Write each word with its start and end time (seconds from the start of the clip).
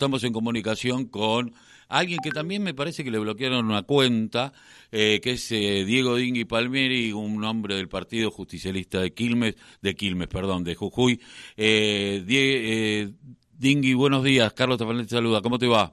Estamos 0.00 0.24
en 0.24 0.32
comunicación 0.32 1.04
con 1.04 1.52
alguien 1.90 2.20
que 2.24 2.30
también 2.30 2.62
me 2.62 2.72
parece 2.72 3.04
que 3.04 3.10
le 3.10 3.18
bloquearon 3.18 3.66
una 3.66 3.82
cuenta, 3.82 4.54
eh, 4.90 5.20
que 5.22 5.32
es 5.32 5.52
eh, 5.52 5.84
Diego 5.84 6.16
Dingui 6.16 6.46
Palmieri, 6.46 7.12
un 7.12 7.44
hombre 7.44 7.74
del 7.74 7.86
Partido 7.86 8.30
Justicialista 8.30 8.98
de 8.98 9.12
Quilmes, 9.12 9.56
de 9.82 9.94
Quilmes, 9.94 10.28
perdón, 10.28 10.64
de 10.64 10.74
Jujuy. 10.74 11.20
Eh, 11.54 12.24
eh 12.26 13.10
Dingui, 13.58 13.92
buenos 13.92 14.24
días. 14.24 14.54
Carlos 14.54 14.78
Tafanel 14.78 15.06
te 15.06 15.16
saluda. 15.16 15.42
¿Cómo 15.42 15.58
te 15.58 15.66
va? 15.66 15.92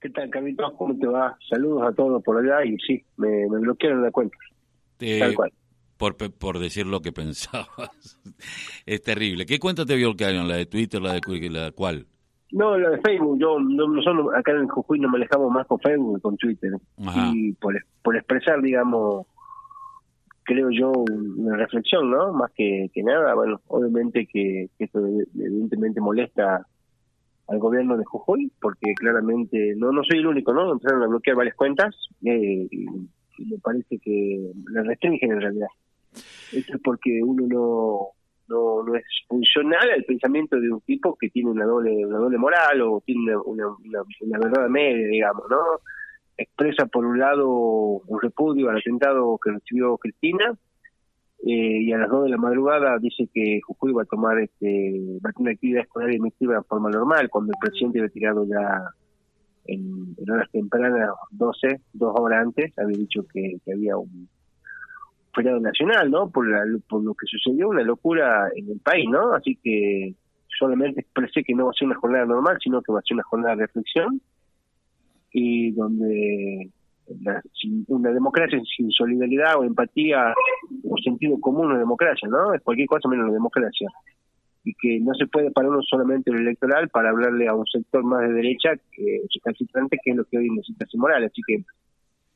¿Qué 0.00 0.08
tal, 0.08 0.30
Carlitos? 0.30 0.72
¿Cómo 0.78 0.98
te 0.98 1.06
va? 1.06 1.36
Saludos 1.46 1.92
a 1.92 1.92
todos 1.92 2.22
por 2.22 2.38
allá 2.38 2.64
y 2.64 2.78
sí, 2.78 3.04
me, 3.18 3.46
bloquearon 3.48 4.02
la 4.02 4.10
cuenta. 4.10 4.38
Tal 4.96 5.34
cual. 5.34 5.52
Por, 5.98 6.16
por 6.16 6.58
decir 6.58 6.86
lo 6.86 7.02
que 7.02 7.12
pensabas. 7.12 8.18
es 8.86 9.02
terrible. 9.02 9.44
¿Qué 9.44 9.58
cuenta 9.58 9.84
te 9.84 9.94
bloquearon? 9.96 10.48
¿La 10.48 10.56
de 10.56 10.64
Twitter, 10.64 11.02
la 11.02 11.12
de 11.12 11.50
la 11.50 11.70
cuál? 11.72 12.06
No, 12.52 12.76
la 12.76 12.90
de 12.90 13.00
Facebook, 13.00 13.38
yo, 13.38 13.60
nosotros 13.60 14.34
acá 14.34 14.52
en 14.52 14.66
Jujuy 14.66 14.98
nos 14.98 15.12
manejamos 15.12 15.52
más 15.52 15.66
con 15.66 15.78
Facebook 15.78 16.16
que 16.16 16.22
con 16.22 16.36
Twitter. 16.36 16.72
Y 17.32 17.52
por, 17.52 17.74
por 18.02 18.16
expresar, 18.16 18.60
digamos, 18.60 19.26
creo 20.42 20.68
yo, 20.70 20.90
una 20.90 21.56
reflexión, 21.56 22.10
¿no? 22.10 22.32
Más 22.32 22.50
que, 22.52 22.90
que 22.92 23.02
nada, 23.04 23.34
bueno, 23.34 23.60
obviamente 23.68 24.26
que, 24.26 24.68
esto 24.80 25.06
evidentemente 25.06 26.00
molesta 26.00 26.66
al 27.46 27.58
gobierno 27.58 27.96
de 27.96 28.04
Jujuy, 28.04 28.50
porque 28.60 28.94
claramente, 28.94 29.74
no 29.76 29.92
no 29.92 30.02
soy 30.02 30.18
el 30.18 30.26
único, 30.26 30.52
¿no? 30.52 30.72
Empezaron 30.72 31.04
a 31.04 31.06
bloquear 31.06 31.36
varias 31.36 31.54
cuentas 31.54 31.94
eh, 32.24 32.66
y, 32.70 32.86
me 33.38 33.58
parece 33.62 33.98
que 33.98 34.52
la 34.70 34.82
restringen 34.82 35.32
en 35.32 35.40
realidad. 35.40 35.68
Esto 36.52 36.74
es 36.76 36.82
porque 36.82 37.22
uno 37.22 37.46
no 37.46 38.08
no, 38.50 38.82
no 38.82 38.96
es 38.96 39.04
funcional 39.28 39.90
al 39.90 40.04
pensamiento 40.04 40.60
de 40.60 40.70
un 40.70 40.80
tipo 40.80 41.16
que 41.16 41.30
tiene 41.30 41.50
una 41.50 41.64
doble 41.64 42.04
una 42.04 42.18
doble 42.18 42.36
moral 42.36 42.82
o 42.82 43.02
tiene 43.06 43.36
una, 43.36 43.68
una, 43.68 44.38
verdad 44.38 44.68
media, 44.68 45.06
digamos, 45.06 45.44
¿no? 45.48 45.58
Expresa 46.36 46.86
por 46.86 47.06
un 47.06 47.18
lado 47.18 47.48
un 47.48 48.20
repudio 48.20 48.68
al 48.68 48.78
atentado 48.78 49.38
que 49.42 49.52
recibió 49.52 49.96
Cristina 49.98 50.54
eh, 51.46 51.82
y 51.82 51.92
a 51.92 51.98
las 51.98 52.10
dos 52.10 52.24
de 52.24 52.30
la 52.30 52.36
madrugada 52.36 52.98
dice 52.98 53.28
que 53.32 53.60
Jujuy 53.62 53.92
va 53.92 54.02
a 54.02 54.06
tomar 54.06 54.38
este 54.40 55.18
va 55.24 55.30
a 55.30 55.32
tener 55.32 55.54
actividad 55.54 55.82
escolar 55.82 56.12
y 56.12 56.16
emitida 56.16 56.56
de 56.56 56.62
forma 56.64 56.90
normal 56.90 57.30
cuando 57.30 57.52
el 57.52 57.58
presidente 57.60 58.00
había 58.00 58.10
tirado 58.10 58.46
ya 58.46 58.90
en, 59.66 60.16
horas 60.28 60.50
tempranas 60.50 61.10
12, 61.30 61.80
dos 61.92 62.14
horas 62.18 62.42
antes, 62.42 62.76
había 62.78 62.98
dicho 62.98 63.24
que 63.32 63.58
había 63.72 63.96
un 63.96 64.28
feriado 65.34 65.60
nacional, 65.60 66.10
¿no? 66.10 66.30
Por, 66.30 66.46
por 66.88 67.02
lo 67.02 67.14
que 67.14 67.26
sucedió, 67.26 67.68
una 67.68 67.82
locura 67.82 68.48
en 68.54 68.70
el 68.70 68.80
país, 68.80 69.08
¿no? 69.08 69.32
Así 69.32 69.56
que 69.62 70.14
solamente 70.58 71.00
expresé 71.00 71.42
que 71.42 71.54
no 71.54 71.66
va 71.66 71.70
a 71.70 71.74
ser 71.74 71.86
una 71.86 71.98
jornada 71.98 72.26
normal, 72.26 72.58
sino 72.62 72.82
que 72.82 72.92
va 72.92 72.98
a 72.98 73.02
ser 73.02 73.14
una 73.14 73.24
jornada 73.24 73.56
de 73.56 73.66
reflexión 73.66 74.20
y 75.32 75.72
donde 75.72 76.70
una 77.88 78.10
democracia 78.10 78.60
sin 78.76 78.90
solidaridad 78.90 79.58
o 79.58 79.64
empatía 79.64 80.32
o 80.84 80.96
sentido 81.02 81.40
común 81.40 81.68
no 81.68 81.74
es 81.74 81.80
democracia, 81.80 82.28
¿no? 82.28 82.54
Es 82.54 82.62
cualquier 82.62 82.86
cosa 82.86 83.08
menos 83.08 83.24
una 83.24 83.34
democracia. 83.34 83.88
Y 84.62 84.74
que 84.74 85.00
no 85.00 85.14
se 85.14 85.26
puede 85.26 85.50
parar 85.50 85.70
uno 85.70 85.82
solamente 85.82 86.30
lo 86.30 86.38
electoral 86.38 86.88
para 86.90 87.10
hablarle 87.10 87.48
a 87.48 87.54
un 87.54 87.66
sector 87.66 88.04
más 88.04 88.20
de 88.20 88.34
derecha 88.34 88.76
que 88.92 89.20
que 90.04 90.10
es 90.10 90.16
lo 90.16 90.24
que 90.24 90.38
hoy 90.38 90.50
necesita 90.50 90.86
moral. 90.94 91.24
Así 91.24 91.40
que 91.46 91.64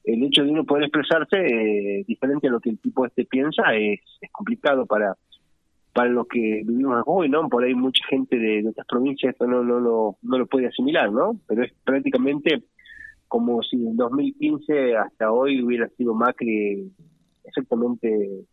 el 0.04 0.22
hecho 0.22 0.44
de 0.44 0.50
uno 0.50 0.64
poder 0.64 0.84
expresarse 0.84 1.36
eh, 1.36 2.04
diferente 2.06 2.48
a 2.48 2.50
lo 2.50 2.60
que 2.60 2.70
el 2.70 2.78
tipo 2.78 3.06
este 3.06 3.24
piensa 3.24 3.74
es, 3.74 4.00
es 4.20 4.30
complicado 4.30 4.86
para 4.86 5.16
para 5.94 6.10
los 6.10 6.26
que 6.26 6.62
vivimos 6.66 7.04
hoy, 7.06 7.28
¿no? 7.28 7.48
Por 7.48 7.62
ahí 7.62 7.72
mucha 7.72 8.04
gente 8.08 8.36
de, 8.36 8.68
otras 8.68 8.86
provincias 8.86 9.32
esto 9.32 9.46
no, 9.46 9.62
no, 9.62 9.78
lo, 9.78 10.16
no 10.22 10.38
lo 10.38 10.46
puede 10.46 10.66
asimilar, 10.66 11.12
¿no? 11.12 11.38
Pero 11.46 11.62
es 11.62 11.72
prácticamente 11.84 12.64
como 13.28 13.62
si 13.62 13.76
en 13.76 13.96
2015 13.96 14.96
hasta 14.96 15.30
hoy 15.30 15.62
hubiera 15.62 15.88
sido 15.90 16.12
Macri 16.14 16.90
exactamente 17.44 18.44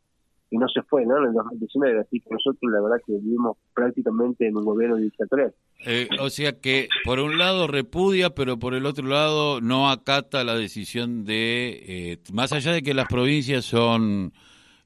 y 0.51 0.57
no 0.57 0.67
se 0.67 0.81
fue, 0.83 1.05
¿no? 1.05 1.17
En 1.17 1.29
el 1.29 1.33
2019, 1.33 2.01
así 2.01 2.19
que 2.19 2.29
nosotros 2.29 2.71
la 2.71 2.81
verdad 2.81 2.97
que 3.05 3.13
vivimos 3.13 3.57
prácticamente 3.73 4.47
en 4.47 4.57
un 4.57 4.65
gobierno 4.65 4.97
dictatorial. 4.97 5.53
Eh, 5.85 6.09
o 6.19 6.29
sea 6.29 6.59
que 6.59 6.89
por 7.05 7.19
un 7.19 7.37
lado 7.37 7.67
repudia, 7.67 8.31
pero 8.31 8.59
por 8.59 8.75
el 8.75 8.85
otro 8.85 9.07
lado 9.07 9.61
no 9.61 9.89
acata 9.89 10.43
la 10.43 10.55
decisión 10.55 11.23
de, 11.23 11.83
eh, 11.87 12.17
más 12.33 12.51
allá 12.51 12.73
de 12.73 12.83
que 12.83 12.93
las 12.93 13.07
provincias 13.07 13.63
son 13.63 14.33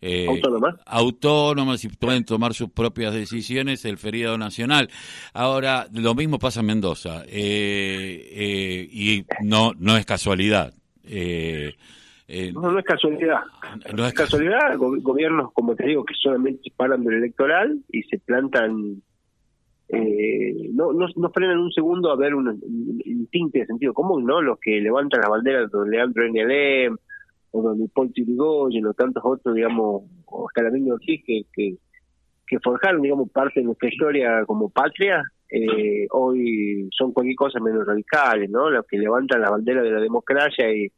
eh, 0.01 0.27
autónomas. 0.29 0.75
autónomas 0.85 1.83
y 1.83 1.89
pueden 1.89 2.25
tomar 2.25 2.53
sus 2.53 2.69
propias 2.69 3.15
decisiones, 3.15 3.85
el 3.85 3.97
feriado 3.97 4.37
nacional. 4.37 4.91
Ahora, 5.33 5.87
lo 5.91 6.13
mismo 6.13 6.37
pasa 6.37 6.59
en 6.59 6.67
Mendoza, 6.67 7.23
eh, 7.27 8.87
y 8.91 9.25
no, 9.43 9.73
no 9.79 9.97
es 9.97 10.05
casualidad. 10.05 10.75
Eh, 11.03 11.73
eh, 12.27 12.51
no, 12.53 12.71
no 12.71 12.79
es 12.79 12.85
casualidad. 12.85 13.41
No 13.95 14.05
es 14.05 14.13
casualidad. 14.13 14.77
gobiernos, 14.77 15.51
como 15.53 15.75
te 15.75 15.85
digo, 15.85 16.03
que 16.03 16.15
solamente 16.15 16.71
paran 16.75 17.03
del 17.03 17.15
electoral 17.15 17.79
y 17.89 18.01
se 18.03 18.17
plantan. 18.19 19.01
Eh, 19.89 20.69
no, 20.73 20.91
no, 20.93 21.05
no 21.15 21.29
frenan 21.29 21.59
un 21.59 21.71
segundo 21.71 22.11
a 22.11 22.15
ver 22.15 22.33
un, 22.33 22.47
un, 22.47 23.27
tinte 23.31 23.59
de 23.59 23.67
sentido 23.67 23.93
común, 23.93 24.25
¿no? 24.25 24.41
Los 24.41 24.59
que 24.59 24.81
levantan 24.81 25.21
las 25.21 25.29
banderas 25.29 25.71
de 25.71 25.89
Leandro 25.89 26.23
NLM 26.27 26.97
o 27.51 27.61
donde 27.61 27.87
Paul 27.93 28.11
Tirigoyen 28.11 28.87
o 28.87 28.93
tantos 28.95 29.23
otros, 29.23 29.53
digamos, 29.53 30.03
o 30.25 30.47
Escalamiento 30.49 30.95
Ortiz, 30.95 31.23
que, 31.23 31.43
que, 31.53 31.75
que 32.47 32.59
forjaron, 32.59 33.03
digamos, 33.03 33.29
parte 33.29 33.59
de 33.59 33.67
nuestra 33.67 33.87
historia 33.87 34.43
como 34.47 34.69
patria, 34.69 35.21
eh, 35.49 36.07
hoy 36.09 36.89
son 36.91 37.13
cualquier 37.13 37.35
cosa 37.35 37.59
menos 37.59 37.85
radicales, 37.85 38.49
¿no? 38.49 38.71
Los 38.71 38.87
que 38.87 38.97
levantan 38.97 39.41
la 39.41 39.51
bandera 39.51 39.83
de 39.83 39.91
la 39.91 40.01
democracia 40.01 40.73
y 40.73 40.91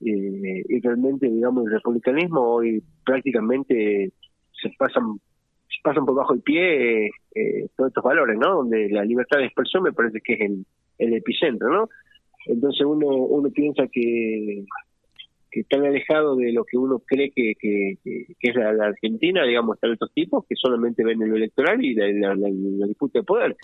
eh, 0.00 0.62
y 0.68 0.80
realmente, 0.80 1.28
digamos, 1.28 1.66
el 1.66 1.72
republicanismo 1.72 2.40
hoy 2.40 2.82
prácticamente 3.04 4.12
se 4.52 4.70
pasan 4.78 5.20
pasan 5.82 6.04
por 6.04 6.14
bajo 6.14 6.34
el 6.34 6.42
pie 6.42 7.06
eh, 7.06 7.68
todos 7.76 7.88
estos 7.88 8.04
valores, 8.04 8.36
¿no? 8.38 8.56
Donde 8.56 8.88
la 8.90 9.04
libertad 9.04 9.38
de 9.38 9.46
expresión 9.46 9.82
me 9.82 9.92
parece 9.92 10.20
que 10.20 10.34
es 10.34 10.40
el, 10.42 10.66
el 10.98 11.14
epicentro, 11.14 11.70
¿no? 11.70 11.88
Entonces 12.46 12.86
uno 12.86 13.06
uno 13.08 13.50
piensa 13.50 13.84
que 13.90 14.64
que 15.50 15.60
están 15.60 15.84
alejados 15.84 16.38
de 16.38 16.52
lo 16.52 16.64
que 16.64 16.76
uno 16.76 17.00
cree 17.04 17.30
que, 17.34 17.54
que, 17.58 17.96
es 18.40 18.54
la, 18.54 18.86
Argentina, 18.86 19.44
digamos, 19.44 19.76
están 19.76 19.92
estos 19.92 20.12
tipos 20.12 20.44
que 20.48 20.54
solamente 20.56 21.04
ven 21.04 21.18
lo 21.18 21.36
electoral 21.36 21.84
y 21.84 21.94
la, 21.94 22.34
disputa 22.86 23.20
de 23.20 23.24
poder. 23.24 23.56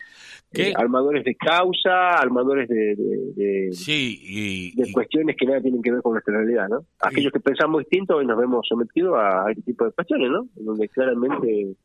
Eh, 0.52 0.72
armadores 0.76 1.24
de 1.24 1.34
causa, 1.34 2.10
armadores 2.18 2.68
de, 2.68 2.94
de, 2.96 3.68
sí, 3.72 4.72
de 4.74 4.92
cuestiones 4.92 5.36
que 5.38 5.46
nada 5.46 5.60
tienen 5.60 5.82
que 5.82 5.92
ver 5.92 6.02
con 6.02 6.12
nuestra 6.12 6.36
realidad, 6.36 6.68
¿no? 6.68 6.84
Aquellos 7.00 7.32
que 7.32 7.40
pensamos 7.40 7.80
distinto 7.80 8.16
hoy 8.16 8.26
nos 8.26 8.38
vemos 8.38 8.66
sometidos 8.68 9.16
a, 9.18 9.50
este 9.50 9.62
tipo 9.62 9.84
de 9.84 9.92
cuestiones, 9.92 10.30
¿no? 10.30 10.48
Donde 10.54 10.88
claramente 10.88 11.76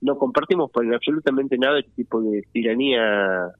no 0.00 0.18
compartimos 0.18 0.70
por 0.70 0.92
absolutamente 0.94 1.56
nada 1.56 1.78
este 1.78 1.92
tipo 1.92 2.20
de 2.20 2.42
tiranía 2.52 3.52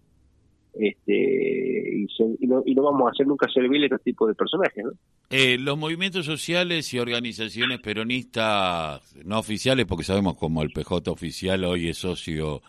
este 0.78 2.06
y, 2.40 2.46
no, 2.46 2.62
y 2.64 2.74
no 2.74 2.82
vamos 2.82 3.08
a 3.08 3.10
hacer 3.10 3.26
nunca 3.26 3.48
servir 3.52 3.84
este 3.84 3.98
tipo 3.98 4.26
de 4.26 4.34
personajes. 4.34 4.84
¿no? 4.84 4.92
Eh, 5.30 5.58
los 5.58 5.76
movimientos 5.78 6.26
sociales 6.26 6.92
y 6.94 6.98
organizaciones 6.98 7.80
peronistas 7.80 9.16
no 9.24 9.38
oficiales, 9.38 9.86
porque 9.86 10.04
sabemos 10.04 10.36
como 10.36 10.62
el 10.62 10.70
PJ 10.70 11.10
oficial 11.10 11.64
hoy 11.64 11.88
es 11.88 11.98
socio 11.98 12.62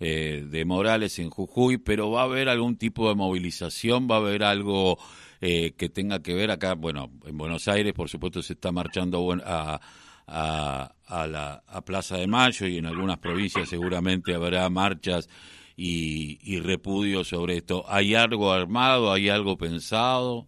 eh, 0.00 0.44
de 0.48 0.64
Morales 0.64 1.18
en 1.18 1.30
Jujuy, 1.30 1.78
pero 1.78 2.10
va 2.10 2.22
a 2.22 2.24
haber 2.24 2.48
algún 2.48 2.76
tipo 2.76 3.08
de 3.08 3.14
movilización, 3.14 4.08
va 4.10 4.16
a 4.16 4.18
haber 4.18 4.42
algo 4.42 4.98
eh, 5.40 5.72
que 5.76 5.88
tenga 5.88 6.22
que 6.22 6.34
ver 6.34 6.50
acá, 6.50 6.74
bueno, 6.74 7.10
en 7.24 7.36
Buenos 7.38 7.68
Aires 7.68 7.92
por 7.92 8.08
supuesto 8.08 8.42
se 8.42 8.54
está 8.54 8.72
marchando 8.72 9.32
a, 9.44 9.80
a, 10.26 10.94
a 11.06 11.26
la 11.26 11.62
a 11.66 11.84
Plaza 11.84 12.16
de 12.16 12.26
Mayo 12.26 12.66
y 12.66 12.78
en 12.78 12.86
algunas 12.86 13.18
provincias 13.18 13.68
seguramente 13.68 14.34
habrá 14.34 14.68
marchas 14.70 15.28
y, 15.76 16.60
repudio 16.60 17.24
sobre 17.24 17.56
esto. 17.56 17.84
¿Hay 17.88 18.14
algo 18.14 18.52
armado? 18.52 19.12
¿Hay 19.12 19.28
algo 19.28 19.56
pensado? 19.56 20.46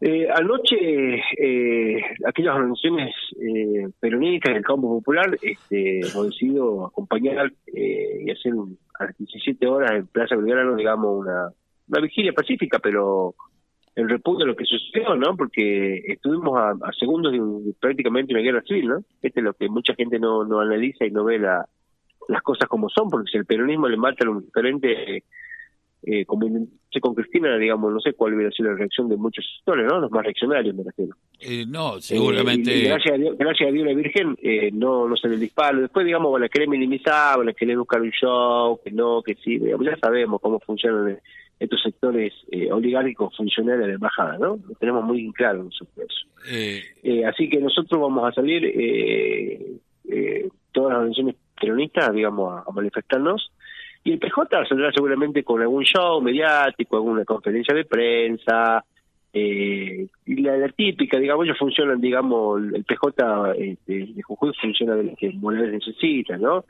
Eh, 0.00 0.28
anoche, 0.34 0.76
eh, 1.36 2.00
aquellas 2.26 2.54
organizaciones 2.54 3.14
eh, 3.38 3.86
peronistas 4.00 4.54
del 4.54 4.64
campo 4.64 4.88
popular 4.88 5.36
este, 5.42 6.00
hemos 6.00 6.30
decidido 6.30 6.86
acompañar 6.86 7.52
eh, 7.66 8.24
y 8.24 8.30
hacer 8.30 8.54
a 8.98 9.04
las 9.04 9.18
17 9.18 9.66
horas 9.66 9.92
en 9.92 10.06
Plaza 10.06 10.36
Belgrano, 10.36 10.74
digamos, 10.74 11.20
una, 11.20 11.50
una 11.88 12.00
vigilia 12.00 12.32
pacífica, 12.32 12.78
pero 12.78 13.34
el 13.94 14.08
repudio 14.08 14.40
de 14.40 14.46
lo 14.46 14.56
que 14.56 14.64
sucedió, 14.64 15.14
¿no? 15.16 15.36
Porque 15.36 15.98
estuvimos 16.06 16.58
a, 16.58 16.92
segundos 16.98 17.32
de, 17.32 17.74
prácticamente 17.78 18.32
una 18.32 18.42
guerra 18.42 18.62
civil, 18.62 18.88
¿no? 18.88 18.98
Este 19.20 19.40
es 19.40 19.44
lo 19.44 19.52
que 19.52 19.68
mucha 19.68 19.94
gente 19.94 20.18
no, 20.18 20.44
no 20.44 20.60
analiza 20.60 21.04
y 21.04 21.10
no 21.10 21.24
ve 21.24 21.38
la, 21.38 21.66
las 22.30 22.42
cosas 22.42 22.68
como 22.68 22.88
son, 22.88 23.08
porque 23.08 23.30
si 23.30 23.38
el 23.38 23.44
peronismo 23.44 23.88
le 23.88 23.96
mata 23.96 24.26
a 24.26 24.30
un 24.30 24.44
diferente, 24.44 25.24
eh, 26.02 26.24
como 26.24 26.48
con 27.00 27.14
Cristina, 27.14 27.56
digamos, 27.56 27.92
no 27.92 28.00
sé 28.00 28.14
cuál 28.14 28.34
hubiera 28.34 28.50
sido 28.50 28.70
la 28.70 28.76
reacción 28.76 29.08
de 29.08 29.16
muchos 29.16 29.44
sectores, 29.56 29.86
¿no? 29.86 30.00
Los 30.00 30.10
más 30.10 30.24
reaccionarios, 30.24 30.74
me 30.74 30.82
refiero. 30.82 31.14
Eh, 31.38 31.64
no, 31.66 32.00
seguramente. 32.00 32.76
Eh, 32.76 32.88
gracias, 32.88 33.14
a 33.14 33.18
Dios, 33.18 33.36
gracias 33.38 33.68
a 33.68 33.72
Dios 33.72 33.86
la 33.86 33.94
Virgen 33.94 34.36
eh, 34.42 34.70
no, 34.72 35.08
no 35.08 35.16
se 35.16 35.28
le 35.28 35.36
disparo. 35.36 35.80
Después, 35.80 36.04
digamos, 36.04 36.32
van 36.32 36.44
a 36.44 36.48
querer 36.48 36.68
minimizar, 36.68 37.38
van 37.38 37.48
a 37.48 37.52
querer 37.52 37.76
buscar 37.76 38.00
un 38.00 38.10
show, 38.10 38.80
que 38.82 38.90
no, 38.90 39.22
que 39.22 39.34
sí, 39.36 39.58
digamos, 39.58 39.86
ya 39.86 39.96
sabemos 39.98 40.40
cómo 40.40 40.58
funcionan 40.60 41.18
estos 41.60 41.82
sectores 41.82 42.32
eh, 42.50 42.72
oligárquicos 42.72 43.36
funcionarios 43.36 43.82
de 43.82 43.88
la 43.88 43.94
embajada, 43.94 44.38
¿no? 44.38 44.58
Lo 44.66 44.74
tenemos 44.78 45.04
muy 45.04 45.30
claro 45.32 45.62
nosotros 45.62 46.26
eh. 46.50 46.82
eh, 47.02 47.24
así 47.26 47.50
que 47.50 47.58
nosotros 47.58 48.00
vamos 48.00 48.26
a 48.26 48.32
salir, 48.32 48.64
eh, 48.64 49.76
eh, 50.08 50.48
todas 50.72 50.90
las 50.90 50.98
organizaciones 50.98 51.36
peronistas, 51.60 52.12
digamos, 52.12 52.66
a, 52.66 52.72
manifestarnos, 52.72 53.52
y 54.02 54.12
el 54.12 54.18
PJ 54.18 54.66
saldrá 54.66 54.90
seguramente 54.92 55.44
con 55.44 55.60
algún 55.60 55.84
show 55.84 56.20
mediático, 56.22 56.96
alguna 56.96 57.24
conferencia 57.24 57.74
de 57.74 57.84
prensa, 57.84 58.84
eh, 59.32 60.08
y 60.26 60.34
la, 60.42 60.68
típica, 60.70 61.18
digamos, 61.18 61.44
ellos 61.44 61.58
funcionan, 61.58 62.00
digamos, 62.00 62.60
el 62.74 62.84
PJ 62.84 63.52
este, 63.58 64.06
de 64.06 64.22
Jujuy 64.22 64.52
funciona 64.60 64.96
de 64.96 65.04
lo 65.04 65.16
que 65.16 65.30
Morales 65.34 65.72
necesita, 65.72 66.36
¿no? 66.36 66.64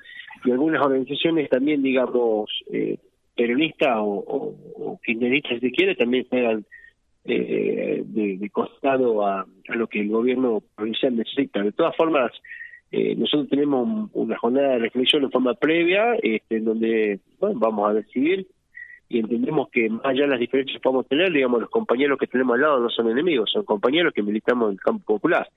Y 0.45 0.51
algunas 0.51 0.83
organizaciones 0.83 1.49
también, 1.49 1.83
digamos, 1.83 2.51
eh, 2.71 2.99
peronistas 3.35 3.97
o, 3.99 4.55
o, 4.77 5.01
kirchneristas, 5.03 5.61
si 5.61 5.73
quiere, 5.73 5.95
también 5.95 6.27
juegan 6.29 6.65
eh, 7.25 8.03
de, 8.05 8.51
costado 8.51 9.27
a, 9.27 9.47
lo 9.69 9.87
que 9.87 10.01
el 10.01 10.09
gobierno 10.09 10.63
provincial 10.75 11.17
necesita. 11.17 11.63
De 11.63 11.73
todas 11.73 11.97
formas, 11.97 12.33
eh, 12.93 13.15
nosotros 13.15 13.49
tenemos 13.49 14.11
una 14.13 14.37
jornada 14.39 14.71
de 14.71 14.79
reflexión 14.81 15.23
en 15.23 15.31
forma 15.31 15.55
previa, 15.55 16.15
este, 16.23 16.57
en 16.57 16.65
donde 16.65 17.21
bueno, 17.39 17.59
vamos 17.59 17.89
a 17.89 17.95
decidir 17.95 18.47
y 19.11 19.19
entendemos 19.19 19.69
que 19.71 19.91
más 19.91 20.05
allá 20.05 20.23
de 20.23 20.29
las 20.29 20.39
diferencias 20.39 20.77
que 20.77 20.83
podemos 20.83 21.07
tener, 21.09 21.33
digamos, 21.33 21.61
los 21.61 21.71
compañeros 21.71 22.17
que 22.17 22.29
tenemos 22.29 22.55
al 22.55 22.61
lado 22.61 22.81
no 22.81 22.89
son 22.91 23.11
enemigos, 23.11 23.51
son 23.53 23.65
compañeros 23.65 24.15
que 24.15 24.23
militamos 24.23 24.69
en 24.69 24.75
el 24.75 24.81
campo 24.81 25.05
popular. 25.05 25.49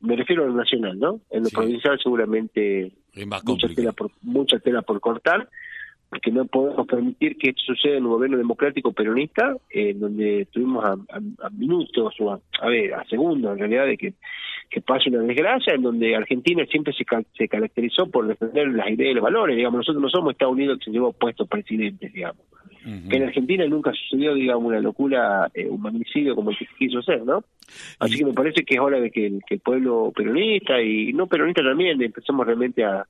Me 0.00 0.14
refiero 0.14 0.44
a 0.44 0.46
lo 0.46 0.54
nacional, 0.54 0.98
¿no? 0.98 1.20
En 1.30 1.44
lo 1.44 1.48
provincial 1.48 1.98
seguramente 2.02 2.92
mucha 3.44 3.68
tela, 3.68 3.92
por, 3.92 4.10
mucha 4.20 4.58
tela 4.58 4.82
por 4.82 5.00
cortar, 5.00 5.48
porque 6.10 6.32
no 6.32 6.44
podemos 6.44 6.86
permitir 6.88 7.38
que 7.38 7.50
esto 7.50 7.62
suceda 7.66 7.96
en 7.96 8.04
un 8.04 8.10
gobierno 8.10 8.36
democrático 8.36 8.92
peronista, 8.92 9.56
en 9.70 10.00
donde 10.00 10.42
estuvimos 10.42 10.84
a, 10.84 11.50
minutos 11.50 12.14
o 12.18 12.32
a, 12.32 12.66
ver, 12.66 12.94
a 12.94 13.04
segundos 13.04 13.52
en 13.52 13.58
realidad 13.58 13.86
de 13.86 13.96
que, 13.96 14.14
que 14.68 14.80
pase 14.80 15.08
una 15.08 15.20
desgracia, 15.20 15.72
en 15.72 15.82
donde 15.82 16.16
Argentina 16.16 16.66
siempre 16.66 16.92
se, 16.94 17.04
se 17.38 17.48
caracterizó 17.48 18.10
por 18.10 18.26
defender 18.26 18.68
las 18.68 18.90
ideas 18.90 19.12
y 19.12 19.14
los 19.14 19.22
valores, 19.22 19.56
digamos, 19.56 19.78
nosotros 19.78 20.02
no 20.02 20.10
somos 20.10 20.32
Estados 20.32 20.54
Unidos 20.54 20.78
que 20.78 20.86
se 20.86 20.90
llevó 20.90 21.12
puestos 21.12 21.48
presidentes, 21.48 22.12
digamos 22.12 22.44
que 22.82 23.16
en 23.16 23.24
Argentina 23.24 23.66
nunca 23.66 23.92
sucedió, 23.92 24.34
digamos, 24.34 24.64
una 24.64 24.80
locura, 24.80 25.50
eh, 25.52 25.68
un 25.68 25.82
magnicidio 25.82 26.34
como 26.34 26.50
el 26.50 26.56
que 26.56 26.66
quiso 26.78 27.02
ser, 27.02 27.24
¿no? 27.24 27.44
Así 27.98 28.16
que 28.16 28.24
me 28.24 28.32
parece 28.32 28.64
que 28.64 28.74
es 28.74 28.80
hora 28.80 28.98
de 28.98 29.10
que 29.10 29.26
el, 29.26 29.60
pueblo 29.60 30.12
peronista 30.16 30.80
y 30.80 31.12
no 31.12 31.26
peronista 31.26 31.62
también 31.62 32.00
empecemos 32.00 32.46
realmente 32.46 32.82
a, 32.82 33.06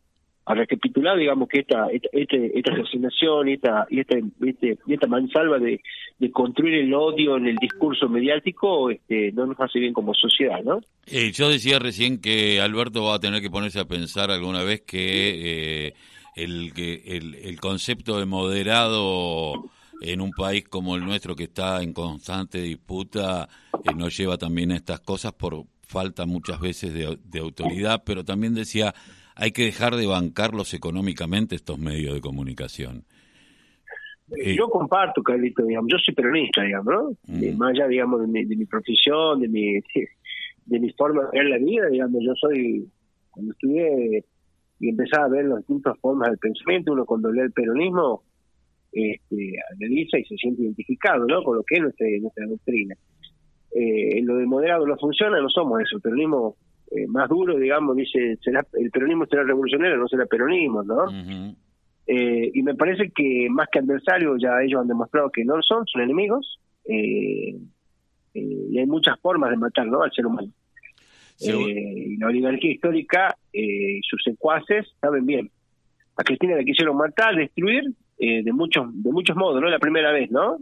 a 0.46 0.54
recapitular, 0.54 1.18
digamos, 1.18 1.48
que 1.48 1.60
esta 1.60 1.86
esta, 1.92 2.08
este, 2.12 2.58
esta 2.58 2.72
asesinación 2.72 3.48
y 3.48 3.52
esta, 3.54 3.86
y 3.90 4.00
esta, 4.00 4.16
este, 4.44 4.78
y 4.86 4.94
esta 4.94 5.06
mansalva 5.06 5.58
de, 5.58 5.80
de 6.18 6.30
construir 6.30 6.74
el 6.74 6.94
odio 6.94 7.36
en 7.36 7.46
el 7.46 7.56
discurso 7.56 8.08
mediático 8.08 8.90
este, 8.90 9.32
no 9.32 9.46
nos 9.46 9.60
hace 9.60 9.78
bien 9.78 9.92
como 9.92 10.14
sociedad, 10.14 10.62
¿no? 10.64 10.80
Eh, 11.06 11.30
yo 11.32 11.48
decía 11.48 11.78
recién 11.78 12.20
que 12.20 12.60
Alberto 12.60 13.04
va 13.04 13.16
a 13.16 13.20
tener 13.20 13.40
que 13.42 13.50
ponerse 13.50 13.80
a 13.80 13.84
pensar 13.84 14.30
alguna 14.30 14.62
vez 14.64 14.82
que... 14.82 15.86
Eh, 15.88 15.94
el, 16.36 16.72
el, 16.76 17.34
el 17.34 17.60
concepto 17.60 18.18
de 18.18 18.24
moderado 18.24 19.68
en 20.00 20.20
un 20.20 20.30
país 20.30 20.64
como 20.68 20.96
el 20.96 21.04
nuestro 21.04 21.36
que 21.36 21.44
está 21.44 21.82
en 21.82 21.92
constante 21.92 22.60
disputa 22.62 23.48
eh, 23.84 23.94
nos 23.94 24.16
lleva 24.16 24.38
también 24.38 24.72
a 24.72 24.76
estas 24.76 25.00
cosas 25.00 25.32
por 25.32 25.64
falta 25.86 26.24
muchas 26.24 26.60
veces 26.60 26.94
de, 26.94 27.38
autoridad, 27.40 28.02
pero 28.04 28.24
también 28.24 28.54
decía, 28.54 28.94
hay 29.40 29.52
que 29.52 29.64
dejar 29.64 29.96
de 29.96 30.06
bancarlos 30.06 30.74
económicamente 30.74 31.54
estos 31.54 31.78
medios 31.78 32.14
de 32.14 32.20
comunicación. 32.20 33.04
Eh, 34.36 34.54
yo 34.54 34.68
comparto, 34.68 35.22
Carlito, 35.22 35.64
digamos, 35.64 35.90
yo 35.90 35.96
soy 35.98 36.14
peronista, 36.14 36.62
digamos, 36.62 37.16
mm. 37.26 37.56
más 37.56 37.70
allá, 37.70 37.88
digamos, 37.88 38.20
de 38.20 38.26
mi, 38.26 38.44
de 38.44 38.54
mi 38.54 38.66
profesión, 38.66 39.40
de 39.40 39.48
mi, 39.48 39.80
de 40.66 40.78
mi 40.78 40.92
forma 40.92 41.22
de 41.22 41.38
ver 41.38 41.48
la 41.48 41.56
vida, 41.56 41.88
digamos, 41.88 42.22
yo 42.22 42.34
soy, 42.34 42.86
cuando 43.30 43.52
estudié 43.52 44.24
y 44.78 44.88
empezaba 44.90 45.24
a 45.24 45.28
ver 45.30 45.46
las 45.46 45.58
distintas 45.60 45.98
formas 46.00 46.28
del 46.28 46.38
pensamiento, 46.38 46.92
uno 46.92 47.06
cuando 47.06 47.32
lee 47.32 47.40
el 47.40 47.52
peronismo 47.52 48.22
este, 48.92 49.54
analiza 49.74 50.18
y 50.18 50.24
se 50.24 50.36
siente 50.36 50.62
identificado 50.62 51.24
¿no? 51.26 51.42
con 51.42 51.56
lo 51.56 51.62
que 51.64 51.76
es 51.76 51.80
nuestra, 51.80 52.06
nuestra 52.20 52.46
doctrina. 52.46 52.94
Eh, 53.74 54.20
lo 54.22 54.36
de 54.36 54.44
moderado 54.44 54.86
no 54.86 54.96
funciona, 54.98 55.40
no 55.40 55.48
somos 55.48 55.80
eso, 55.80 55.96
el 55.96 56.02
peronismo 56.02 56.56
eh, 56.90 57.06
más 57.08 57.28
duro, 57.28 57.56
digamos, 57.56 57.96
dice, 57.96 58.36
será, 58.42 58.66
el 58.74 58.90
peronismo 58.90 59.26
será 59.26 59.44
revolucionario, 59.44 59.96
no 59.96 60.08
será 60.08 60.26
peronismo, 60.26 60.82
¿no? 60.82 61.10
eh, 62.06 62.50
y 62.52 62.62
me 62.62 62.74
parece 62.74 63.10
que 63.10 63.48
más 63.50 63.68
que 63.70 63.78
adversarios, 63.78 64.40
ya 64.40 64.62
ellos 64.62 64.80
han 64.80 64.88
demostrado 64.88 65.30
que 65.30 65.44
no 65.44 65.60
son, 65.62 65.86
son 65.86 66.02
enemigos, 66.02 66.58
eh, 66.84 67.56
eh, 68.34 68.66
y 68.70 68.78
hay 68.78 68.86
muchas 68.86 69.18
formas 69.20 69.50
de 69.50 69.56
matar 69.56 69.86
¿no? 69.86 70.02
al 70.02 70.12
ser 70.12 70.26
humano. 70.26 70.50
Eh, 71.42 72.16
la 72.18 72.26
oligarquía 72.26 72.72
histórica 72.72 73.34
y 73.52 73.96
eh, 73.96 74.00
sus 74.02 74.22
secuaces 74.22 74.86
saben 75.00 75.24
bien. 75.24 75.50
A 76.16 76.22
Cristina 76.22 76.56
la 76.56 76.64
quisieron 76.64 76.96
matar, 76.96 77.34
destruir, 77.34 77.84
eh, 78.18 78.42
de 78.42 78.52
muchos 78.52 78.86
de 78.92 79.10
muchos 79.10 79.34
modos, 79.36 79.60
no 79.62 79.68
la 79.68 79.78
primera 79.78 80.12
vez, 80.12 80.30
¿no? 80.30 80.58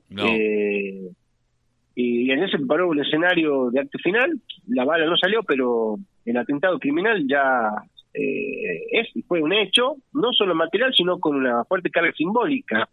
Y 2.00 2.30
en 2.30 2.44
ese 2.44 2.60
paró 2.60 2.88
un 2.88 3.00
escenario 3.00 3.70
de 3.70 3.80
acto 3.80 3.98
final, 3.98 4.30
la 4.68 4.84
bala 4.84 5.04
no 5.06 5.16
salió, 5.16 5.42
pero 5.42 5.96
el 6.24 6.36
atentado 6.36 6.78
criminal 6.78 7.26
ya 7.28 7.72
es 8.12 9.08
y 9.16 9.22
fue 9.22 9.42
un 9.42 9.52
hecho, 9.52 9.96
no 10.12 10.32
solo 10.32 10.54
material, 10.54 10.94
sino 10.96 11.18
con 11.18 11.34
una 11.34 11.64
fuerte 11.64 11.90
carga 11.90 12.12
simbólica, 12.12 12.88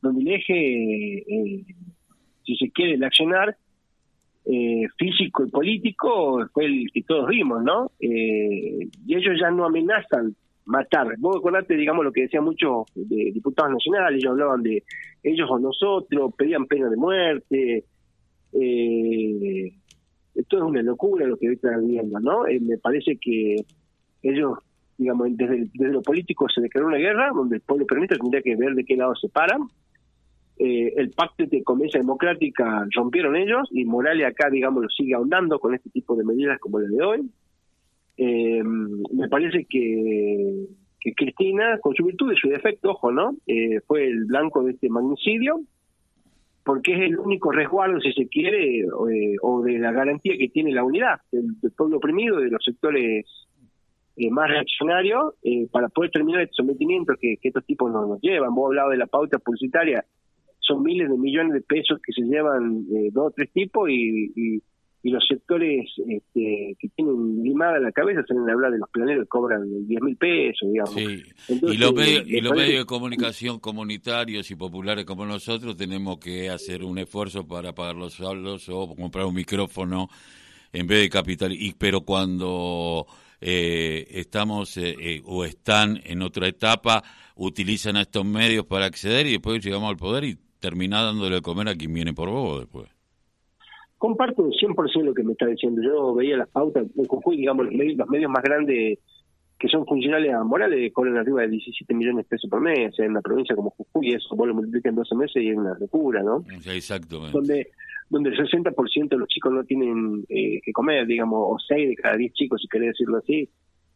donde 0.00 0.22
el 0.22 0.28
eje, 0.40 1.24
si 2.44 2.56
se 2.56 2.70
quiere, 2.72 2.94
el 2.94 3.04
accionar 3.04 3.56
eh, 4.44 4.88
físico 4.98 5.46
y 5.46 5.50
político 5.50 6.44
fue 6.52 6.64
el 6.64 6.90
que 6.92 7.02
todos 7.02 7.28
vimos, 7.28 7.62
¿no? 7.62 7.92
Eh, 8.00 8.88
y 9.06 9.16
ellos 9.16 9.38
ya 9.40 9.52
no 9.52 9.66
amenazan 9.66 10.34
matar. 10.64 11.14
Vos 11.18 11.36
acordate, 11.36 11.76
digamos, 11.76 12.04
lo 12.04 12.12
que 12.12 12.22
decían 12.22 12.42
muchos 12.42 12.86
de 12.96 13.30
diputados 13.32 13.74
nacionales, 13.74 14.18
ellos 14.18 14.32
hablaban 14.32 14.64
de 14.64 14.82
ellos 15.22 15.48
o 15.48 15.60
nosotros, 15.60 16.34
pedían 16.36 16.66
pena 16.66 16.88
de 16.88 16.96
muerte. 16.96 17.84
Eh, 18.52 19.72
esto 20.34 20.56
es 20.56 20.62
una 20.62 20.82
locura 20.82 21.26
lo 21.26 21.36
que 21.36 21.52
están 21.52 21.86
viendo, 21.86 22.18
¿no? 22.20 22.46
Eh, 22.46 22.58
me 22.60 22.78
parece 22.78 23.16
que 23.16 23.56
ellos, 24.22 24.58
digamos, 24.96 25.28
desde, 25.36 25.68
lo 25.74 26.02
político 26.02 26.48
se 26.48 26.60
declaró 26.60 26.88
una 26.88 26.96
guerra 26.96 27.30
donde 27.34 27.56
el 27.56 27.62
pueblo 27.62 27.86
peronista 27.86 28.16
tendría 28.16 28.42
que 28.42 28.56
ver 28.56 28.74
de 28.74 28.84
qué 28.84 28.96
lado 28.96 29.14
se 29.14 29.28
paran 29.28 29.68
eh, 30.58 30.94
el 30.96 31.10
pacto 31.10 31.44
de 31.46 31.62
convivencia 31.64 31.98
democrática 31.98 32.86
rompieron 32.94 33.36
ellos 33.36 33.68
y 33.72 33.84
Morales 33.84 34.26
acá, 34.26 34.48
digamos, 34.48 34.82
lo 34.82 34.88
sigue 34.90 35.14
ahondando 35.14 35.58
con 35.58 35.74
este 35.74 35.90
tipo 35.90 36.14
de 36.14 36.24
medidas 36.24 36.60
como 36.60 36.78
la 36.78 36.88
de 36.88 37.02
hoy. 37.02 37.30
Eh, 38.16 38.62
me 38.62 39.28
parece 39.28 39.66
que, 39.68 40.66
Cristina, 41.16 41.78
con 41.78 41.94
su 41.94 42.04
virtud 42.04 42.32
y 42.32 42.36
su 42.36 42.48
defecto, 42.48 42.90
ojo, 42.90 43.10
¿no? 43.10 43.34
Fue 43.86 44.06
el 44.06 44.26
blanco 44.26 44.62
de 44.62 44.72
este 44.72 44.88
magnicidio, 44.88 45.62
porque 46.64 46.92
es 46.92 47.00
el 47.00 47.18
único 47.18 47.50
resguardo, 47.50 48.00
si 48.00 48.12
se 48.12 48.28
quiere, 48.28 48.84
o 49.42 49.62
de 49.62 49.78
la 49.78 49.92
garantía 49.92 50.36
que 50.38 50.48
tiene 50.48 50.72
la 50.72 50.84
unidad 50.84 51.20
del, 51.30 51.56
pueblo 51.76 51.96
oprimido, 51.96 52.38
de 52.38 52.50
los 52.50 52.62
sectores 52.64 53.26
más 54.30 54.48
reaccionarios, 54.48 55.34
para 55.70 55.88
poder 55.88 56.10
terminar 56.10 56.42
este 56.42 56.54
sometimiento 56.54 57.14
que, 57.20 57.38
estos 57.42 57.64
tipos 57.64 57.90
nos, 57.90 58.08
nos 58.08 58.20
llevan. 58.20 58.54
Vos 58.54 58.68
hablado 58.68 58.90
de 58.90 58.98
la 58.98 59.06
pauta 59.06 59.38
publicitaria 59.38 60.04
son 60.62 60.82
miles 60.82 61.10
de 61.10 61.18
millones 61.18 61.54
de 61.54 61.60
pesos 61.60 62.00
que 62.02 62.12
se 62.12 62.22
llevan 62.22 62.84
eh, 62.94 63.10
dos 63.12 63.28
o 63.28 63.30
tres 63.32 63.50
tipos 63.52 63.90
y, 63.90 64.32
y, 64.34 64.62
los 65.10 65.24
sectores 65.26 65.90
este, 66.08 66.76
que 66.78 66.88
tienen 66.94 67.42
limada 67.42 67.80
la 67.80 67.90
cabeza 67.90 68.22
salen 68.26 68.48
a 68.48 68.52
hablar 68.52 68.70
de 68.70 68.78
los 68.78 68.88
planeros 68.90 69.24
que 69.24 69.28
cobran 69.28 69.86
10 69.88 70.02
mil 70.02 70.16
pesos, 70.16 70.68
digamos. 70.70 70.96
y 70.96 71.76
los, 71.76 71.92
medios, 71.92 72.28
y 72.28 72.40
los 72.40 72.52
medios 72.52 72.78
de 72.80 72.86
comunicación 72.86 73.58
comunitarios 73.58 74.50
y 74.50 74.54
populares 74.54 75.04
como 75.04 75.26
nosotros 75.26 75.76
tenemos 75.76 76.18
que 76.18 76.50
hacer 76.50 76.84
un 76.84 76.98
esfuerzo 76.98 77.46
para 77.46 77.74
pagar 77.74 77.96
los 77.96 78.14
saldos 78.14 78.68
o 78.68 78.94
comprar 78.94 79.26
un 79.26 79.34
micrófono 79.34 80.08
en 80.72 80.86
vez 80.86 81.00
de 81.00 81.10
capital. 81.10 81.52
Y, 81.52 81.74
pero 81.76 82.02
cuando 82.02 83.06
eh, 83.40 84.06
estamos 84.10 84.76
eh, 84.76 85.20
o 85.24 85.44
están 85.44 86.00
en 86.04 86.22
otra 86.22 86.46
etapa, 86.46 87.02
utilizan 87.34 87.96
estos 87.96 88.24
medios 88.24 88.66
para 88.66 88.86
acceder 88.86 89.26
y 89.26 89.32
después 89.32 89.64
llegamos 89.64 89.90
al 89.90 89.96
poder 89.96 90.24
y 90.24 90.38
termina 90.60 91.02
dándole 91.02 91.36
de 91.36 91.42
comer 91.42 91.68
a 91.68 91.74
quien 91.74 91.92
viene 91.92 92.14
por 92.14 92.30
vos 92.30 92.60
después. 92.60 92.91
Comparto 94.02 94.42
100% 94.50 95.04
lo 95.04 95.14
que 95.14 95.22
me 95.22 95.30
está 95.30 95.46
diciendo. 95.46 95.80
Yo 95.80 96.12
veía 96.12 96.36
las 96.36 96.48
pautas 96.48 96.88
en 96.96 97.04
Jujuy, 97.04 97.36
digamos, 97.36 97.66
los 97.66 98.08
medios, 98.08 98.30
más 98.32 98.42
grandes 98.42 98.98
que 99.56 99.68
son 99.68 99.86
funcionales 99.86 100.34
a 100.34 100.42
Morales 100.42 100.92
cobran 100.92 101.18
arriba 101.18 101.42
de 101.42 101.50
17 101.50 101.94
millones 101.94 102.24
de 102.24 102.30
pesos 102.30 102.50
por 102.50 102.60
mes 102.60 102.98
en 102.98 103.12
una 103.12 103.20
provincia 103.20 103.54
como 103.54 103.70
Jujuy, 103.70 104.14
eso 104.14 104.34
vos 104.34 104.48
lo 104.48 104.54
multiplicas 104.54 104.90
en 104.90 104.96
12 104.96 105.14
meses 105.14 105.36
y 105.44 105.50
es 105.50 105.56
una 105.56 105.78
locura, 105.78 106.20
¿no? 106.20 106.44
exactamente. 106.74 107.30
Donde, 107.30 107.70
donde 108.10 108.30
el 108.30 108.38
60% 108.38 109.08
de 109.08 109.16
los 109.18 109.28
chicos 109.28 109.52
no 109.52 109.62
tienen 109.62 110.24
eh, 110.28 110.60
que 110.64 110.72
comer, 110.72 111.06
digamos, 111.06 111.38
o 111.40 111.56
6 111.60 111.90
de 111.90 111.94
cada 111.94 112.16
10 112.16 112.32
chicos, 112.32 112.60
si 112.60 112.66
querés 112.66 112.88
decirlo 112.88 113.18
así, 113.18 113.48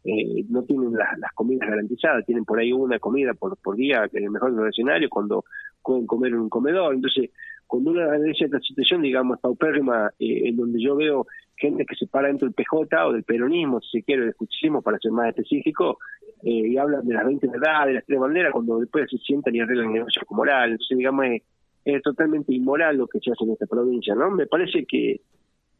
eh, 0.05 0.45
no 0.47 0.63
tienen 0.63 0.93
las, 0.93 1.19
las 1.19 1.33
comidas 1.33 1.67
garantizadas, 1.67 2.25
tienen 2.25 2.45
por 2.45 2.59
ahí 2.59 2.71
una 2.71 2.97
comida 2.97 3.33
por, 3.33 3.57
por 3.57 3.75
día, 3.75 4.07
que 4.09 4.19
es 4.19 4.23
el 4.23 4.31
mejor 4.31 4.51
de 4.55 4.61
los 4.61 4.69
escenarios, 4.69 5.09
cuando 5.09 5.43
pueden 5.83 6.07
comer 6.07 6.31
en 6.31 6.39
un 6.39 6.49
comedor. 6.49 6.95
Entonces, 6.95 7.29
cuando 7.67 7.91
uno 7.91 8.01
analiza 8.01 8.45
esta 8.45 8.59
situación, 8.61 9.01
digamos, 9.01 9.39
paupérrima, 9.39 10.11
eh, 10.19 10.47
en 10.47 10.55
donde 10.55 10.81
yo 10.81 10.95
veo 10.95 11.27
gente 11.55 11.85
que 11.85 11.95
se 11.95 12.07
para 12.07 12.27
dentro 12.27 12.47
del 12.47 12.53
PJ 12.53 13.05
o 13.05 13.11
del 13.11 13.23
peronismo, 13.23 13.81
si 13.81 13.99
se 13.99 14.03
quiere, 14.03 14.21
del 14.21 14.29
escuchismo, 14.31 14.81
para 14.81 14.97
ser 14.99 15.11
más 15.11 15.29
específico, 15.29 15.99
eh, 16.43 16.69
y 16.69 16.77
hablan 16.77 17.05
de 17.05 17.13
las 17.13 17.25
20 17.25 17.47
verdades, 17.47 17.87
de 17.87 17.93
las 17.95 18.05
tres 18.05 18.19
banderas, 18.19 18.53
cuando 18.53 18.79
después 18.79 19.09
se 19.09 19.17
sientan 19.17 19.55
y 19.55 19.59
arreglan 19.59 19.87
el 19.87 19.93
negocio 19.93 20.21
moral. 20.29 20.71
Entonces, 20.71 20.97
digamos, 20.97 21.25
es, 21.25 21.41
es 21.83 22.01
totalmente 22.03 22.53
inmoral 22.53 22.97
lo 22.97 23.07
que 23.07 23.19
se 23.19 23.31
hace 23.31 23.43
en 23.43 23.51
esta 23.51 23.65
provincia, 23.65 24.15
¿no? 24.15 24.31
Me 24.31 24.47
parece 24.47 24.85
que 24.85 25.21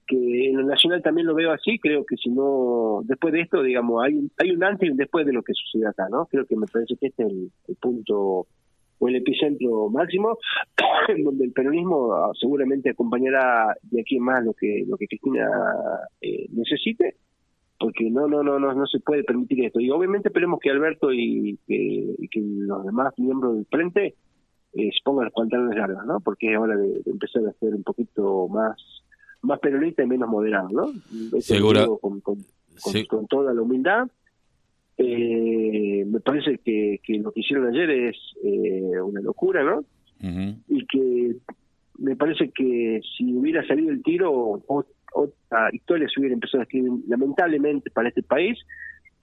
que 0.08 0.50
en 0.50 0.56
lo 0.56 0.64
nacional 0.64 1.04
también 1.04 1.28
lo 1.28 1.36
veo 1.36 1.52
así, 1.52 1.78
creo 1.80 2.06
que 2.06 2.16
si 2.16 2.30
no, 2.30 3.02
después 3.04 3.34
de 3.34 3.42
esto, 3.42 3.62
digamos, 3.62 4.02
hay, 4.02 4.32
hay 4.38 4.52
un 4.52 4.64
antes 4.64 4.88
y 4.88 4.92
un 4.92 4.98
después 4.98 5.26
de 5.26 5.34
lo 5.34 5.44
que 5.44 5.52
sucede 5.54 5.86
acá, 5.86 6.08
¿no? 6.10 6.26
Creo 6.28 6.46
que 6.46 6.56
me 6.56 6.66
parece 6.66 6.96
que 6.96 7.08
este 7.08 7.24
es 7.24 7.30
el 7.30 7.76
punto 7.76 8.48
o 9.00 9.08
el 9.08 9.16
epicentro 9.18 9.90
máximo, 9.90 10.38
en 11.08 11.24
donde 11.24 11.46
el 11.46 11.52
peronismo 11.52 12.14
ah, 12.14 12.32
seguramente 12.40 12.90
acompañará 12.90 13.76
de 13.84 14.02
aquí 14.02 14.18
en 14.18 14.24
más 14.24 14.44
lo 14.44 14.54
que 14.54 14.86
lo 14.88 14.98
que 14.98 15.08
Cristina 15.08 15.48
eh, 16.22 16.48
necesite, 16.52 17.16
porque 17.80 18.10
no 18.10 18.28
no 18.28 18.44
no 18.44 18.60
no 18.60 18.74
no 18.74 18.88
se 18.88 19.00
puede 19.00 19.24
permitir 19.24 19.66
esto. 19.66 19.80
Y 19.80 19.90
obviamente 19.90 20.30
esperemos 20.30 20.60
que 20.60 20.72
Alberto 20.72 21.12
y, 21.14 21.60
que 21.68 22.16
los 22.42 22.86
demás 22.86 23.14
miembros 23.18 23.56
del 23.56 23.66
frente 23.66 24.16
eh, 24.74 24.90
se 24.92 25.04
pongan 25.04 25.26
los 25.26 25.34
pantalones 25.34 25.78
largos, 25.78 26.06
¿no? 26.06 26.20
Porque 26.20 26.54
es 26.54 26.60
hora 26.60 26.76
de, 26.76 27.02
empezar 27.06 27.44
a 27.46 27.54
ser 27.54 27.76
un 27.76 27.84
poquito 27.84 28.48
más 28.48 28.76
más 29.42 29.60
peronista 29.60 30.04
y 30.04 30.08
menos 30.08 30.30
moderado, 30.30 30.70
¿no? 30.70 31.42
Seguro. 31.42 32.00
con, 32.00 32.22
con 32.22 33.28
toda 33.28 33.54
la 33.54 33.62
humildad 33.62 34.08
eh, 34.98 36.06
me 36.06 36.20
parece 36.20 36.58
que, 36.64 37.00
lo 37.20 37.32
que 37.32 37.42
hicieron 37.42 37.68
ayer 37.68 37.90
es 37.90 38.18
eh, 38.44 39.00
una 39.02 39.22
locura, 39.22 39.64
¿no? 39.64 39.86
Y 40.68 40.86
que 40.88 41.36
me 42.00 42.16
parece 42.16 42.50
que 42.50 43.00
si 43.16 43.34
hubiera 43.34 43.66
salido 43.68 43.92
el 43.92 44.02
tiro, 44.02 44.64
otra 45.14 45.70
historia 45.72 46.08
se 46.08 46.20
hubiera 46.20 46.34
empezado 46.34 46.62
a 46.62 46.64
escribir, 46.64 46.92
lamentablemente, 47.08 47.92
para 47.92 48.10
este 48.10 48.24
país. 48.24 48.58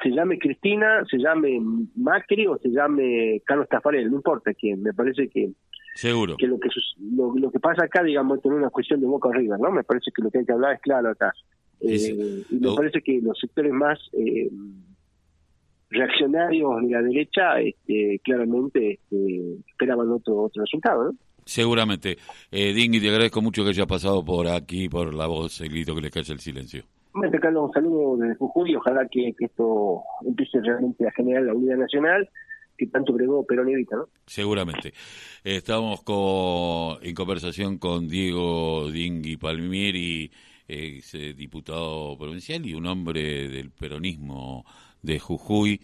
Se 0.02 0.10
llame 0.10 0.38
Cristina, 0.38 1.04
se 1.10 1.18
llame 1.18 1.60
Macri 1.96 2.46
o 2.46 2.58
se 2.58 2.68
llame 2.68 3.42
Carlos 3.44 3.68
Tafarel, 3.68 4.10
no 4.10 4.16
importa 4.16 4.52
quién. 4.54 4.82
Me 4.82 4.92
parece 4.92 5.28
que 5.28 5.50
Seguro. 5.94 6.36
que 6.36 6.46
lo 6.46 6.58
que 6.58 6.68
lo, 7.00 7.50
que 7.50 7.60
pasa 7.60 7.84
acá, 7.84 8.02
digamos, 8.02 8.38
es 8.38 8.44
una 8.44 8.70
cuestión 8.70 9.00
de 9.00 9.06
boca 9.06 9.28
arriba, 9.28 9.56
¿no? 9.58 9.70
Me 9.70 9.84
parece 9.84 10.10
que 10.14 10.22
lo 10.22 10.30
que 10.30 10.38
hay 10.38 10.44
que 10.44 10.52
hablar 10.52 10.74
es 10.74 10.80
claro 10.80 11.10
acá. 11.10 11.32
Eh, 11.80 12.44
y 12.50 12.54
me 12.56 12.74
parece 12.74 13.02
que 13.02 13.20
los 13.20 13.38
sectores 13.38 13.72
más 13.72 13.98
eh, 14.12 14.50
reaccionarios 15.94 16.82
de 16.82 16.90
la 16.90 17.02
derecha 17.02 17.60
este, 17.60 18.20
claramente 18.24 18.92
este, 18.92 19.58
esperaban 19.68 20.10
otro, 20.10 20.42
otro 20.42 20.62
resultado. 20.62 21.04
¿no? 21.04 21.18
Seguramente. 21.44 22.16
Eh, 22.50 22.72
Dingui, 22.72 23.00
te 23.00 23.08
agradezco 23.08 23.42
mucho 23.42 23.62
que 23.64 23.70
haya 23.70 23.86
pasado 23.86 24.24
por 24.24 24.48
aquí, 24.48 24.88
por 24.88 25.14
la 25.14 25.26
voz, 25.26 25.60
el 25.60 25.70
grito 25.70 25.94
que 25.94 26.00
le 26.00 26.10
cae 26.10 26.22
el 26.28 26.40
silencio. 26.40 26.84
Bueno, 27.12 27.38
Carlos, 27.40 27.68
un 27.68 27.72
saludo 27.72 28.16
desde 28.16 28.34
Jujuy 28.36 28.74
ojalá 28.74 29.06
que, 29.08 29.34
esto 29.38 30.02
empiece 30.26 30.60
realmente 30.60 31.06
a 31.06 31.12
generar 31.12 31.44
la 31.44 31.54
unidad 31.54 31.76
nacional 31.76 32.28
que 32.76 32.88
tanto 32.88 33.12
bregó 33.12 33.46
Perón 33.46 33.68
y 33.68 33.84
¿no? 33.84 34.08
Seguramente. 34.26 34.92
Estamos 35.44 36.02
con, 36.02 36.98
en 37.06 37.14
conversación 37.14 37.78
con 37.78 38.08
Diego 38.08 38.90
Dingui 38.90 39.36
Palmieri, 39.36 40.32
eh, 40.66 41.00
diputado 41.36 42.18
provincial 42.18 42.66
y 42.66 42.74
un 42.74 42.86
hombre 42.86 43.48
del 43.48 43.70
peronismo 43.70 44.64
de 45.04 45.18
Jujuy 45.18 45.80